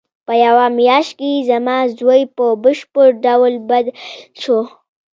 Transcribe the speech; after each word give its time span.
په 0.25 0.33
یوه 0.45 0.65
میاشت 0.79 1.11
کې 1.19 1.45
زما 1.49 1.77
زوی 1.99 2.21
په 2.35 2.45
بشپړ 2.63 3.07
ډول 3.25 3.53
بدل 3.69 3.95
شو 4.41 4.59